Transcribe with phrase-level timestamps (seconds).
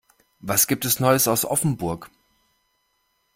[0.39, 2.09] Was gibt es neues aus Offenburg?